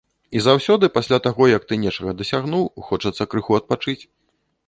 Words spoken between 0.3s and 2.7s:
І заўсёды пасля таго, як ты нечага дасягнуў,